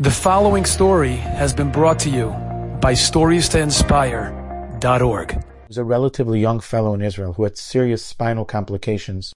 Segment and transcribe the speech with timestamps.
[0.00, 2.28] The following story has been brought to you
[2.80, 5.32] by StoriesToInspire.org.
[5.32, 9.32] He was a relatively young fellow in Israel who had serious spinal complications,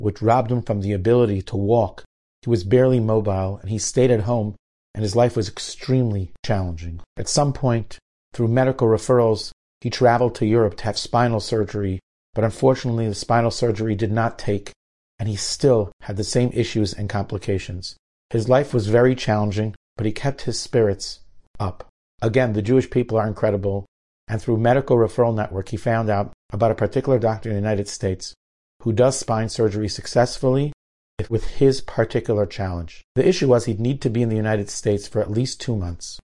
[0.00, 2.02] which robbed him from the ability to walk.
[2.42, 4.56] He was barely mobile, and he stayed at home,
[4.96, 7.00] and his life was extremely challenging.
[7.16, 7.96] At some point,
[8.32, 12.00] through medical referrals, he traveled to Europe to have spinal surgery,
[12.34, 14.72] but unfortunately, the spinal surgery did not take,
[15.20, 17.94] and he still had the same issues and complications.
[18.30, 21.20] His life was very challenging, but he kept his spirits
[21.58, 21.86] up.
[22.22, 23.84] Again, the Jewish people are incredible,
[24.28, 27.86] and through medical referral network, he found out about a particular doctor in the United
[27.86, 28.32] States
[28.82, 30.72] who does spine surgery successfully
[31.28, 33.04] with his particular challenge.
[33.14, 35.76] The issue was he'd need to be in the United States for at least two
[35.76, 36.18] months,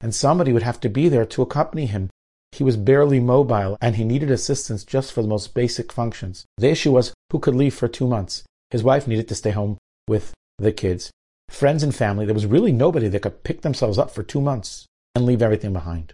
[0.00, 2.10] and somebody would have to be there to accompany him.
[2.50, 6.44] He was barely mobile, and he needed assistance just for the most basic functions.
[6.58, 8.42] The issue was who could leave for two months.
[8.70, 11.12] His wife needed to stay home with the kids
[11.52, 14.86] friends and family, there was really nobody that could pick themselves up for two months
[15.14, 16.12] and leave everything behind.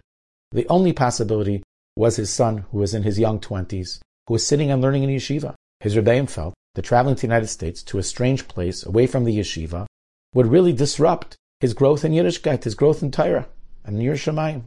[0.51, 1.63] The only possibility
[1.95, 5.09] was his son, who was in his young 20s, who was sitting and learning in
[5.09, 5.55] yeshiva.
[5.79, 9.23] His Rebbeim felt that traveling to the United States to a strange place away from
[9.23, 9.85] the yeshiva
[10.33, 13.47] would really disrupt his growth in Yiddishkeit, his growth in Torah,
[13.83, 14.63] and Yerushalayim.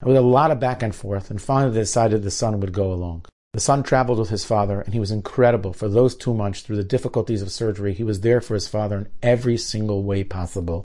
[0.00, 2.92] And with a lot of back and forth, and finally decided the son would go
[2.92, 3.24] along.
[3.54, 5.72] The son traveled with his father, and he was incredible.
[5.72, 8.98] For those two months, through the difficulties of surgery, he was there for his father
[8.98, 10.82] in every single way possible.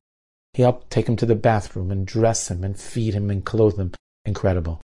[0.53, 3.79] He helped take him to the bathroom and dress him and feed him and clothe
[3.79, 3.93] him.
[4.23, 4.81] Incredible.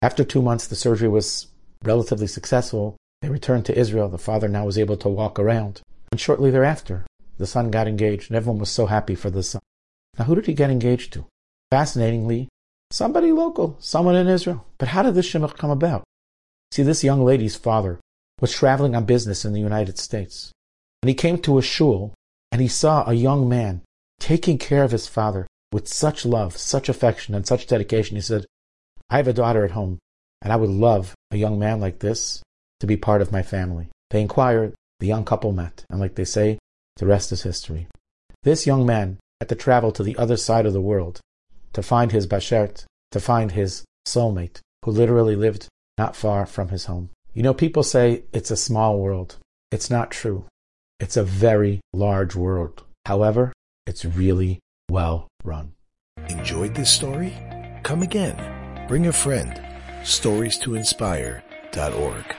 [0.00, 1.48] After two months, the surgery was
[1.84, 2.96] relatively successful.
[3.20, 4.08] They returned to Israel.
[4.08, 5.82] The father now was able to walk around.
[6.12, 7.04] And shortly thereafter,
[7.36, 9.60] the son got engaged, and everyone was so happy for the son.
[10.18, 11.26] Now, who did he get engaged to?
[11.70, 12.48] Fascinatingly,
[12.90, 14.64] somebody local, someone in Israel.
[14.78, 16.02] But how did this shidduch come about?
[16.70, 18.00] See, this young lady's father
[18.40, 20.52] was traveling on business in the United States.
[21.02, 22.14] And he came to a shul
[22.52, 23.82] and he saw a young man
[24.18, 28.16] taking care of his father with such love, such affection, and such dedication.
[28.16, 28.46] He said,
[29.10, 29.98] I have a daughter at home,
[30.42, 32.42] and I would love a young man like this
[32.80, 33.88] to be part of my family.
[34.10, 36.58] They inquired, the young couple met, and like they say,
[36.96, 37.88] the rest is history.
[38.42, 41.20] This young man had to travel to the other side of the world
[41.72, 45.68] to find his bashert, to find his soulmate, who literally lived
[45.98, 47.10] not far from his home.
[47.34, 49.36] You know, people say it's a small world.
[49.70, 50.44] It's not true.
[51.00, 52.82] It's a very large world.
[53.04, 53.52] However,
[53.86, 55.72] it's really well run.
[56.28, 57.34] Enjoyed this story?
[57.82, 58.86] Come again.
[58.88, 59.60] Bring a friend.
[60.04, 62.36] Stories to inspire.org.